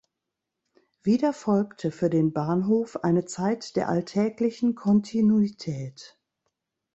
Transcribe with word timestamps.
Wieder 1.03 1.31
folgte 1.31 1.91
für 1.91 2.09
den 2.09 2.33
Bahnhof 2.33 3.03
eine 3.03 3.25
Zeit 3.25 3.75
der 3.75 3.87
alltäglichen 3.87 4.73
Kontinuität. 4.73 6.19